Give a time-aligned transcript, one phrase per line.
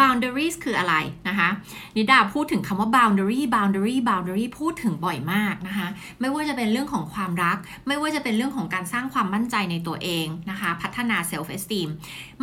[0.00, 0.94] boundaries คืออะไร
[1.28, 1.48] นะคะ
[1.96, 5.88] นิดาพูดถึงคำว่า boundary boundary boundary พูดถึงบ่อยมากนะคะ
[6.20, 7.56] ไม่ว่าจะเป็นเรื่องของความรัก
[7.88, 11.88] ไม่ว่าจะเป็นเรื่องของการสร้างความมั่นใจในตัวเองนะคะ พัฒนา self esteem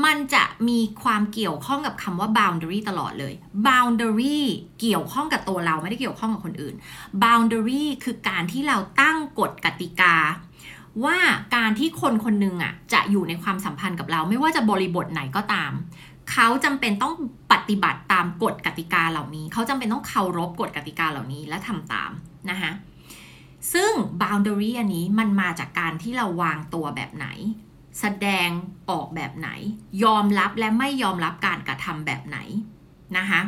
[0.06, 3.34] มันจะมีความเกี่ยวข้องกับคำว่า boundary ตลอดเลย
[3.68, 4.40] boundary
[4.82, 6.76] เกี่ยวข้องกับตัวเราไม่ได้เกี่ยวข้องกับคนอื่น
[7.24, 10.16] boundary คือการที่เราตั้งกฎกติกา
[11.06, 11.18] ว่า
[11.56, 15.72] การที่คนคนหนึ่งอะจะอยู่ในความสัมพันธ์กับเราไม่ว่าจะบริบทไหนก็ตาม
[16.32, 17.14] เขาจำเป็นต้อง
[17.52, 22.12] ปฏิบัติตามกฎกติกาเหล่านี้ เขาจำเป็นต้องเคารพกฎกติกาเหล่านี้และทำตาม
[22.50, 22.72] นะคะ
[23.74, 27.28] ซึ่ง boundary อันนี้มันมาจากการที่เราวางตัวแบบไหน
[28.00, 28.50] แสดง
[28.90, 29.50] ออกแบบไหน
[30.04, 32.38] ยอมรับและไม่ยอมรับการกระทำแบบไหน
[33.18, 33.42] นะคะ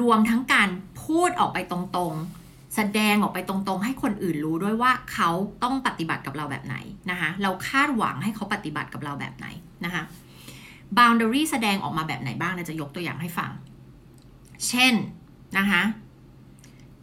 [0.00, 0.68] รวมทั้งการ
[1.02, 5.30] พูดออกไปตรงๆ แสดงออกไปตรงๆ ให้คนอื่นรู้ด้วยว่าเขา
[5.62, 6.76] ต้องปฏิบัติกับเราแบบไหน
[7.10, 9.46] นะคะเราคาดหวังให้เขาปฏิบัติกับเราแบบไหน
[9.84, 10.02] นะคะ
[10.96, 13.50] boundary แสดงออกมาแบบไหนบ้างเราจะยกตัวอย่างให้ฟัง
[14.68, 14.94] เช่น
[15.58, 15.82] นะคะ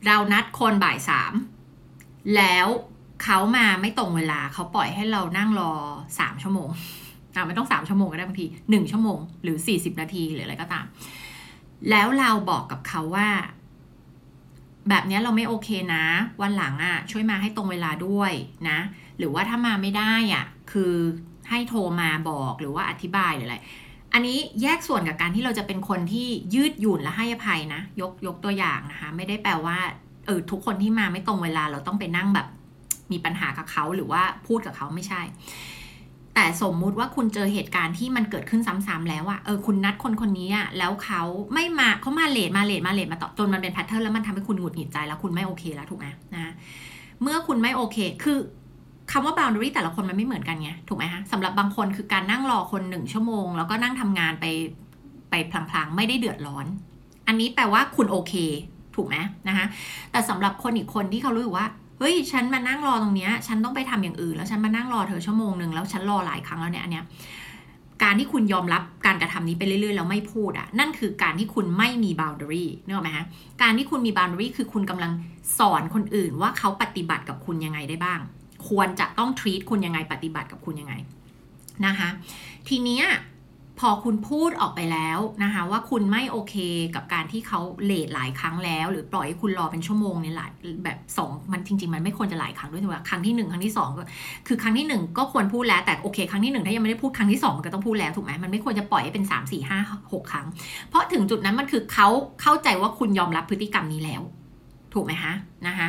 [0.06, 1.34] เรานัดคนบ่ายสาม
[2.36, 2.68] แล้ว
[3.24, 5.72] เขามาไม่ตรงเวลาเขาปล่อยให้เรานั่งรอ
[6.20, 6.70] สามชั่วโมง
[7.36, 10.86] อะไม่ต้องสามชั่วโมงก็ได้บางทีหนึ่งชั่วโมงหรือสี่สิบนาทีหรืออะไรก็ตาม
[11.90, 13.30] แล้วเราบอกกับเขาว่า
[14.90, 16.06] แบบนี้เราไม่โอเคนะ
[16.42, 18.32] วันหลังอะ่ะ ช่วยมาให้ตรงเวลาด้วย
[18.70, 18.80] นะ
[19.18, 20.94] หรือว่าถ้ามาไม่ได้อะ่ะ คือ
[21.50, 23.58] ให้โทรมาบอกหรือว่าอธิบายหรืออะไร
[24.14, 29.78] อันนี้แยกส่วนกับการที่เราจะเป็นคนที่ยืดหยุ่นและให้อภัยนะ ยกยกตัวอย่างนะคะ ไม่ได้แปลว่า
[30.26, 32.48] เออทุกคนที่มาไม่ตรงเวลาเราต้องไปนั่งแบบ
[33.12, 35.22] มีปัญหากับเขาหรือว่าพูดกับเขาไม่ใช่
[36.36, 41.22] แต่สมมุติว่าคุณเจอเหตุการณ์ที่มันเกิดขึ้นซ้ำๆแล้วอะเออคุณนัดคนคนนี้อะแล้วเขา
[41.54, 46.54] ไม่มาเขามา late มา late มา late มาต่อจนมันเป็น pattern แล้วมันทำให้คุณหงุดหงิดใจแล้วคุณไม่โอเคแล้วถูกไหมนะ
[47.22, 48.38] เมื่อคุณไม่โอเค คือ
[49.12, 54.46] คำว่า boundary แต่ละคนมันไม่เหมือนกันไงถูกไหมฮะสำหรับบางคนคือการนั่งรอคนหนึ่งชั่วโมง แล้วก็นั่งทำงานไป
[55.30, 56.66] ไปพลางๆ ไม่ได้เดือดร้อน
[57.28, 58.34] อันนี้แปลว่าคุณโอเค
[58.96, 59.16] ถูกไหม
[59.48, 59.66] นะคะ
[60.12, 61.68] แต่สำหรับคนอีกคนที่เขารู้สึกว่า
[62.00, 67.04] เฮ้ยฉันมานั่งรอตรงเนี้ย ฉันต้องไปทำอย่างอื่น แล้วฉันมานั่งรอเธอชั่วโมงหนึ่งแล้วฉันรอหลายครั้งแล้วเนี่ยอันเนี้ย
[68.04, 73.26] การที่คุณยอมรับการกระทำนี้ไปเรื่อยๆแล้วไม่พูดอะนั่นคือการที่คุณไม่มี boundary นึกออกไหมฮะ
[73.62, 75.12] การที่คุณมี boundary คือคุณกำลัง
[75.58, 78.20] สอนคนอื่นว่าเขาปฏิบัติกับคุณยังไงได้บ้าง
[78.68, 80.94] ควรจะต้อง treat คุณยังไงปฏิบัติกับคุณยังไง
[81.86, 82.10] นะคะ
[82.68, 83.06] ทีเนี้ย
[83.82, 86.56] พอคุณพูดออกไปแล้วนะคะว่าคุณไม่โอเค
[86.96, 90.52] กับการที่เขาเลทหลายครั้งแล้ว หรือปล่อยให้คุณรอเป็นชั่วโมงเนี่ยหลาย
[90.84, 94.04] แบบสองมันจริง ๆ มันไม่ควรจะหลายครั้งด้วยถูกไหมครั้งที่หนึ่งครั้งที่สองก็
[94.48, 99.80] คือครั้งที่หนึ่งก็ควรพูดแล้วแต่โอเค ครั้งที่หนึ่งถ้ายังไม่ได้พูดครั้งที่สองมันก็ต้องพูดแล้วถูกไหมมันไม่ควรจะปล่อยให้เป็นสามสี่ห้า
[100.14, 100.48] หกครั้ง
[100.90, 102.08] เพราะถึงจุดนั้นมันคือเขา
[102.42, 104.22] เข้าใจว่าคุณยอมรับพฤติกรรมนี้แล้ว
[104.94, 105.34] ถูกไหมคะ
[105.68, 105.88] นะคะ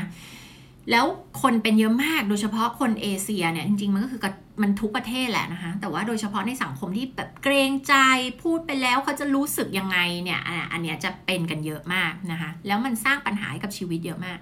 [0.91, 1.05] แล้ว
[1.43, 4.21] คนเป็นเยอะมากโดยเฉพาะคนเอเชียเนี่ยจริงๆ มันก็คือ
[4.63, 7.95] มันทุกประเทศแหละนะคะ แต่ว่าโดยเฉพาะในสังคมที่แบบเกรงใจ
[8.43, 10.41] พูดไปแล้วเขาจะรู้สึกยังไงเนี่ย
[10.73, 14.39] อันเนี้ยจะเป็นกันเยอะมากนะคะ แล้วมันสร้างปัญหาให้กับชีวิตเยอะมาก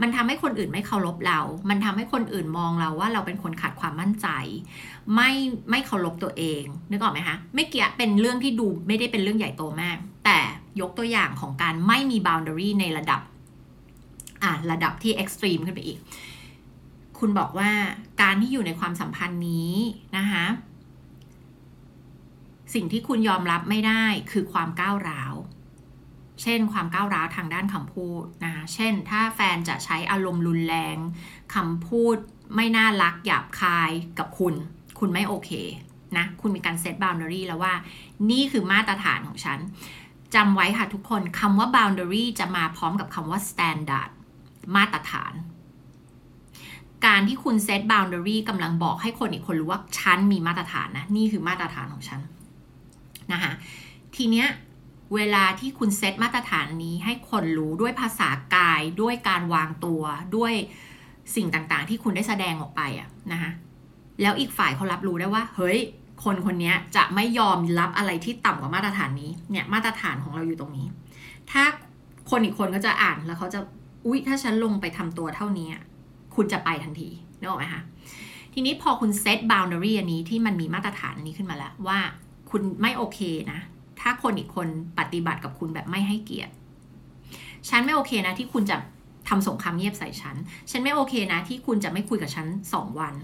[0.00, 4.28] มันทำให้คนอื่นไม่เคารพเรา มันทำให้คนอื่นมองเราว่าเราเป็นคนขาดความมั่นใจ
[5.14, 5.30] ไม่
[5.70, 10.38] ไม่เคารพตัวเองนึกออกไหมคะไม่เกี่ยเป็นเรื่องที่ดูไม่ได้เป็นเรื่องใหญ่โตมาก แต่
[10.80, 13.20] ยกตัวอย่างของการไม่มี boundary ในระดับ
[14.42, 15.98] อะระดับที่เอ็กซ์ตรีมขึ้นไปอีก
[17.18, 17.70] คุณบอกว่า
[18.22, 19.74] การที่อยู่ในความสัมพันธ์นี้
[20.16, 20.46] นะคะ
[22.74, 25.34] สิ่งที่คุณยอมรับไม่ได้คือความก้าวร้าว
[26.42, 30.96] เช่น ความก้าวร้าวทางด้านคำพูดนะคะเช่น ถ้าแฟนจะใช้อารมณ์รุนแรง
[31.54, 32.16] คำพูด
[32.56, 34.54] ไม่น่ารักหยาบคายกับคุณ
[34.98, 35.50] คุณไม่โอเค
[36.16, 37.74] นะ คุณมีการ set boundary แล้วว่า
[38.30, 39.58] นี่คือมาตรฐานของฉัน
[40.34, 44.10] จำไว้ค่ะทุกคนคำว่า boundary จะมาพร้อมกับคำว่า standard
[44.76, 45.32] มาตรฐาน
[47.06, 52.20] การที่คุณ set boundary กำลังบอกให้คนอีกคนรู้ว่าฉันมีมาตรฐานนะ นี่คือมาตรฐานของฉัน
[53.32, 53.52] นะคะ
[54.16, 54.48] ทีเนี้ย
[55.14, 60.02] เวลาที่คุณเซตมาตรฐานนี้ให้คนรู้ด้วยภาษากายด้วยการวางตัว
[60.36, 60.52] ด้วย
[61.36, 63.50] สิ่งต่างๆ ที่คุณได้แสดงออกไปอะนะคะ
[64.22, 65.78] แล้วอีกฝ่ายเขารับรู้ได้ว่า เฮ้ย
[66.24, 70.86] คนคนนี้จะไม่ยอมรับอะไรที่ต่ำกว่ามาตรฐานนี้เนี่ยมาตรฐานของเราอยู่ตรงนี้
[71.50, 71.62] ถ้า
[72.30, 73.60] คนอีกคนก็จะอ่านแล้วเขาจะ
[74.06, 75.68] อุ๊ย ถ้าฉันลงไปทำตัวเท่านี้
[76.34, 77.08] คุณจะไปทันที
[77.38, 77.82] นึกออกไหมคะ
[78.54, 81.98] ทีนี้พอคุณเซตบาวน์ดารีอันนี้ที่มันมีมาตรฐานอันนี้ขึ้นมาแล้ว ว่า
[82.50, 83.20] คุณไม่โอเค
[83.52, 83.60] นะ
[84.00, 84.68] ถ้าคนอีกคน
[84.98, 86.52] ปฏิบัติกับคุณแบบไม่ให้เกียรติ
[87.68, 88.76] ฉันไม่โอเคนะ ที่คุณจะ
[89.28, 90.36] ทำสงครามเงียบใส่ฉัน
[90.70, 93.14] ฉันไม่โอเคนะ ที่คุณจะไม่คุยกับฉันสองวัน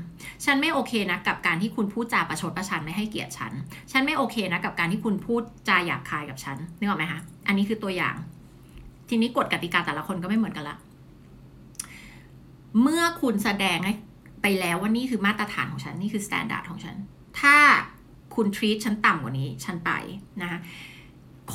[0.45, 3.53] ฉันไม่โอเคนะ กับการที่คุณพูดจาประชดประชันไม่ให้เกียรติฉัน
[3.93, 8.15] ฉันไม่โอเคนะ กับการที่คุณพูดจาหยาบคายกับฉันนึกออกไหมคะ อันนี้คือตัวอย่าง
[9.09, 10.77] ทีนี้กฎกติกาแต่ละคนก็ไม่เหมือนกันละ
[12.83, 13.79] เมื่อคุณแสดง
[14.43, 16.97] ไปแล้วว่านี่คือมาตรฐานของฉัน นี่คือมาตรฐานของฉัน
[17.41, 17.57] ถ้า
[18.35, 19.91] คุณทรีตฉันต่ำกว่านี้ ฉันไป
[20.43, 20.59] นะคะ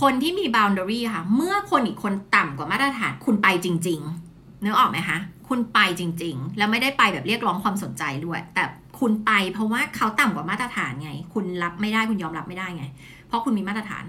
[0.02, 5.18] คนที่มี boundary ค่ะ เมื่อคนอีกคนต่ำกว่ามาตรฐานคุณไปจริงๆนึกออกไหมคะ
[5.50, 8.64] คุณไปจริง ๆ แล้วไม่ได้ไปแบบเรียกร้องความสนใจด้วย แต่
[9.00, 12.86] คุณไปเพราะว่าเขาต่ำกว่ามาตรฐานไง คุณรับไม่ได้คุณยอมรับไม่ได้ไง
[13.28, 14.04] เพราะคุณมีมาตรฐาน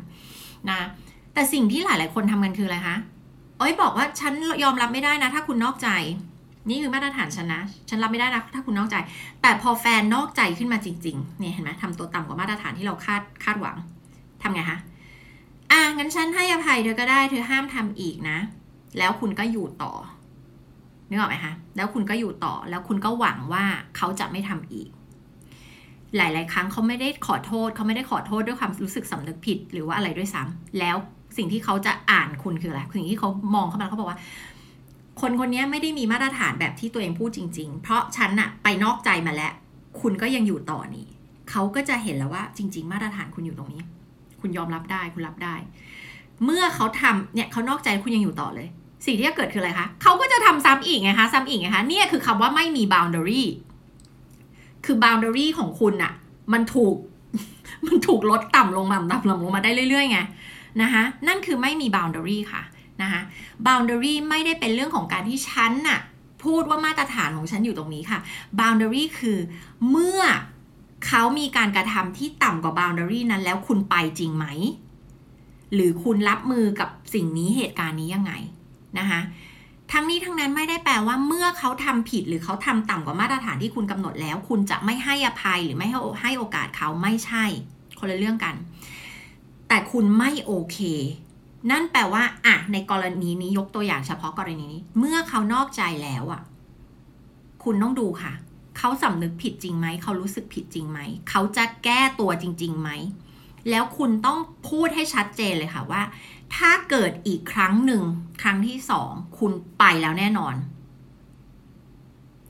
[0.70, 0.80] นะ
[1.34, 2.96] แต่สิ่งที่หลาย ๆ คนทำกันคืออะไรคะ
[3.64, 4.32] อ้ยบอกว่าฉัน
[4.62, 5.88] ยอมรับไม่ได้นะ ถ้าคุณนอกใจ
[6.68, 8.96] นี่คือมาตรฐานฉันนะ ฉันรับไม่ได้นะถ้าคุณนอกใจ
[9.42, 13.76] แต่พอแฟนนอกใจขึ้นมาจริง ๆ เนี่ยเห็นไหมทำตัวต่ำกว่ามาตรฐานที่เราคาดคาดหวัง
[14.42, 14.78] ทำไงคะ
[15.70, 18.38] อะงั้นฉันให้อภัยเธอก็ได้เธอห้ามทำอีกนะ
[18.98, 19.92] แล้วคุณก็อยู่ต่อ
[21.08, 23.64] นึกออกไหมคะ แล้วคุณก็อยู่ต่อ แล้วคุณก็หวังว่า
[23.96, 24.88] เขาจะไม่ทำอีก
[26.16, 30.96] หลาย ๆ ครั้งเขาไม่ได้ขอโทษ เขาไม่ได้ขอโทษด้วยความรู้สึกสำนึกผิดหรือว่าอะไรด้วยซ้ำแล้ว
[31.36, 34.18] สิ่งที่เขาจะอ่านคุณคืออะไรสิ่งที่เขามองเข้ามาเขาบอกว่า
[35.20, 39.52] คนคนนี้ไม่ได้มีมาตรฐานแบบที่ตัวเองพูดจริง ๆ เพราะฉันอะไปนอกใจมาแล้ว
[40.00, 41.06] คุณก็ยังอยู่ต่อนี่
[41.50, 43.82] เขาก็จะเห็นแล้วว่าจริง ๆ มาตรฐานคุณอยู่ตรงนี้
[44.40, 45.54] คุณยอมรับได้คุณรับได้
[46.44, 48.68] เมื่อเขาทำเนี่ยเขานอกใจคุณยังอยู่ต่อเลย
[49.06, 53.42] สิ่งที่จะเกิดคืออะไรคะเขาก็จะทำซ้ำอีกไงคะซ้ำอีกไงคะเนี่ยคือคำว่าไม่มี boundary
[54.84, 56.12] คือ boundary ของคุณอะ
[56.52, 56.94] มันถูก
[57.86, 60.18] มันถูกลดต่ำลงมาต่ำลงมาได้เรื่อยๆไง
[60.82, 62.62] นะคะนั่นคือไม่มี boundary ค่ะ
[63.02, 63.20] นะคะ
[63.66, 66.00] boundary ไม่ได้เป็นเรื่องของการที่ฉันน่ะ
[66.44, 68.18] พูดว่ามาตรฐานของฉันอยู่ตรงนี้ค่ะ
[68.58, 69.38] boundary คือ
[69.90, 70.20] เมื่อ
[71.06, 74.46] เขามีการกระทำที่ต่ำกว่า boundary นั้นแล้วคุณไปจริงไหม
[75.74, 78.32] หรือคุณรับมือกับสิ่งนี้เหตุการณ์นี้ยังไง
[78.98, 79.20] นะคะ
[79.92, 87.44] ทั้งนี้ทั้งนั้นไม่ได้แปลว่าเมื่อเขาทำผิดหรือเขาทำต่ำกว่ามาตรฐานที่คุณกำหนดแล้ว คุณจะไม่ให้อภัยหรือไม่ให้ให้โอกาสเขาไม่ใช่
[87.98, 88.54] คนละเรื่องกัน
[89.74, 90.78] แต่คุณไม่โอเค
[91.70, 96.42] นั่นแปลว่าอะในกรณีนี้ยกตัวอย่างเฉพาะกรณีนี้ เมื่อเขานอกใจแล้วอะ
[97.64, 98.32] คุณต้องดูค่ะ
[98.78, 101.00] เขาสำนึกผิดจริงไหม เขารู้สึกผิดจริงไหม
[101.30, 102.90] เขาจะแก้ตัวจริงๆไหม
[103.70, 104.38] แล้วคุณต้อง
[104.68, 106.02] พูดให้ชัดเจนเลยค่ะว่า
[106.56, 108.02] ถ้าเกิดอีกครั้งหนึ่ง
[108.42, 110.54] ครั้งที่สอง คุณไปแล้วแน่นอน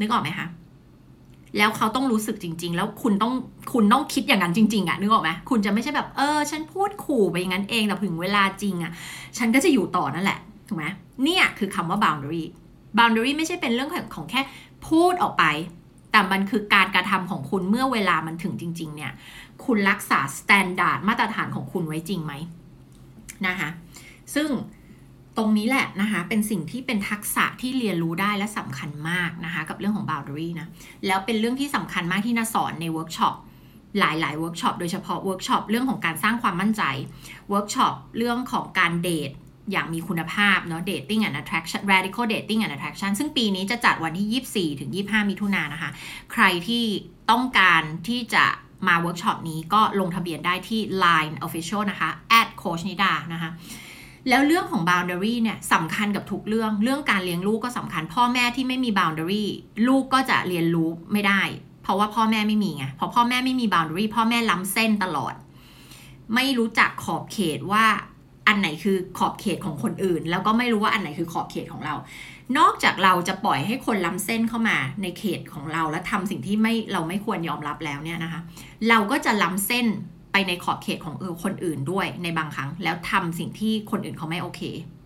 [0.01, 0.47] นึกออกไหมคะ
[1.59, 3.33] แล้วเขาต้องรู้สึกจริง ๆ แล้วคุณต้อง
[3.73, 8.93] คุณต้องคิดอย่างนั้นจริง ๆอะนึกออกไหมคุณจะไม่ใช่แบบเออ ฉันพูดขู่ไปอย่างนั้นเองแต่ถึงเวลาจริงอะ
[9.39, 10.85] ฉันก็จะอยู่ต่อนั่นแหละถูกไหม
[11.25, 12.45] เนี่ยคือคำว่า boundary
[12.99, 14.41] boundary ไม่ใช่เป็นเรื่องของแค่
[14.89, 15.45] พูดออกไป
[16.13, 19.13] แต่มันคือการกระทำของคุณเมื่อเวลามันถึงจริง ๆ เนี่ย
[19.65, 22.33] คุณรักษา standard มาตรฐานของคุณไว้จริงไหม
[23.47, 23.69] นะคะ
[24.35, 24.49] ซึ่ง
[25.37, 30.69] ตรงนี้แหละนะคะเป็นสิ่งที่เป็นทักษะที่เรียนรู้ได้และสำคัญมากนะคะกับเรื่องของ boundary นะ
[31.07, 33.35] แล้วเป็นเรื่องที่สำคัญมากที่นาสอนในเวิร์กช็อป
[33.99, 36.83] หลายๆเวิร์กช็อปโดยเฉพาะเวิร์กช็อปเรื่องของการสร้างความมั่นใจ
[37.51, 39.31] เวิร์กช็อปเรื่องของการเดท
[39.73, 45.91] อย่างมีคุณภาพเนาะ dating and attraction radical dating and attraction ซึ่งปีนี้จะจัดวันที่ 24 ถึง 25 มิถุนายนนะคะ
[46.33, 46.85] ใครที่
[47.31, 48.45] ต้องการที่จะ
[48.89, 52.11] มาเวิร์กช็อปนี้ก็ลงทะเบียนได้ที่ Line Official นะคะ
[52.41, 53.51] at coach nida นะคะ
[54.29, 59.45] แล้วเรื่องของ boundary เนี่ยสำคัญกับทุกเรื่อง เรื่องการเลี้ยงลูกก็สำคัญ พ่อแม่ที่ไม่มี boundary
[59.89, 61.43] ลูกก็จะเรียนรู้ไม่ได้
[61.83, 65.35] เพราะว่าพ่อแม่ไม่มีไงพอพ่อแม่ไม่มี boundary พ่อแม่ล้ำเส้นตลอด
[66.35, 67.85] ไม่รู้จักขอบเขตว่า
[68.47, 71.95] อันไหนคือขอบเขตของคนอื่น แล้วก็ไม่รู้ว่าอันไหนคือขอบเขตของเรา
[72.59, 78.41] นอกจากเราจะปล่อยให้คนล้ำเส้นเข้ามาในเขตของเรา และทำสิ่งที่ไม่เราไม่ควรยอมรับแล้วเนี่ยนะคะ
[78.89, 79.87] เราก็จะล้ำเส้น
[80.37, 84.61] ไปในขอบเขตของเออคนอื่นด้วยในบางครั้ง แล้วทำสิ่งที่คนอื่นเขาไม่โอเค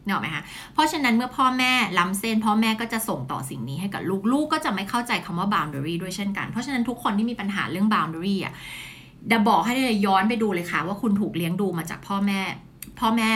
[0.04, 8.52] เนี่ยหรอไหมคะเพราะฉะนั้นเมื่อพ่อแม่ล้ำเส้น พ่อแม่ก็จะส่งต่อสิ่งนี้ให้กับลูกลูกก็จะไม่เข้าใจคำว่า boundary ด้วยเช่นกัน เพราะฉะนั้นทุกคนที่มีปัญหาเรื่อง boundary อะ
[9.30, 12.40] ดาบอกให้เลยย้อนไปดูเลยค่ะ ว่าคุณถูกเลี้ยงดูมาจากพ่อแม่
[13.00, 13.30] พ่อแม่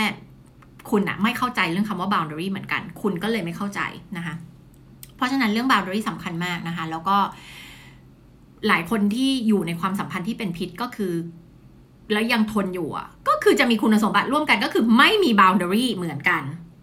[0.90, 3.81] คุณอะไม่เข้าใจเรื่องคำว่า boundary เหมือนกัน คุณก็เลยไม่เข้าใจ
[4.17, 4.35] นะคะ
[5.17, 7.17] เพราะฉะนั้นเรื่อง boundary สำคัญมากนะคะ แล้วก็
[8.69, 11.12] หลายคนที่อยู่ในความสัมพันธ์ที่เป็นพิษก็คือ
[12.12, 16.42] แล้วยังทนอยู่อะก็คือจะมีคุณสมบัติร่วมกันก็คือไม่มี boundary เหมือนกัน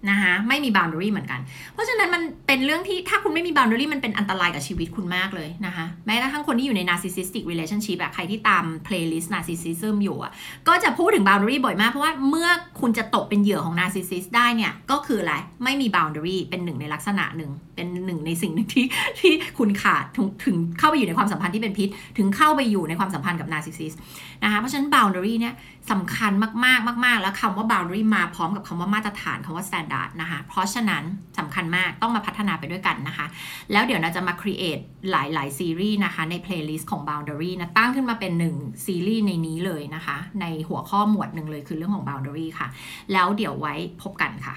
[0.10, 1.40] นะคะไม่มี boundary เหมือนกัน
[1.74, 10.32] เพราะฉะนั้นมันเป็นเรื่องที่ถ้าคุณไม่มี boundary มันเป็นอันตรายกับชีวิตคุณมากเลยนะคะ แม้กระทั่งคนที่อยู่ใน narcissistic relationship อะใครที่ตาม playlist narcissism อยู่อะ
[10.68, 12.50] ก็จะพูดถึง boundary บ่อยมาก เพราะว่าเมื่อ
[12.82, 18.86] คุณจะตกเป็นเหยื่อของ narcissist ได้เนี่ย ก็คืออะไร ไม่มี boundary เป็นหนึ่งในลักษณะหนึ่ง เป็นหนึ่งในสิ่งหนึ่งที่
[19.20, 23.96] ที่คุณขาดถึงถึงเข้าไปอยู่ในความสัมพันธ์ที่เป็นพิษ ถึงเข้าไปอยู่ในความสัมพันธ์กับ narcissist
[24.44, 25.54] นะคะเพราะฉะนั้น boundary เนี่ย
[25.92, 26.32] สำคัญ
[26.66, 29.89] มากๆมาก ๆ แล้วคำว่า boundary มาพร้อมกับคำว่ามาตรฐานคำว่า standard
[30.22, 31.04] นะคะ เพราะฉะนั้น
[31.40, 33.26] สำคัญมากต้องมาพัฒนาไปด้วยกันนะคะ
[33.72, 38.56] แล้วเดี๋ยวเราจะมา create หลาย ๆ ซีรีส์นะคะ ใน playlist ของ boundary นะ ตั้งขึ้นมาเป็นหนึ่ง
[38.86, 42.68] ซีรีส์ในนี้เลยนะคะ ในหัวข้อหมวดหนึ่งเลยคือเรื่องของ boundary ค่ะ
[43.14, 44.56] แล้วเดี๋ยวไว้พบกันค่ะ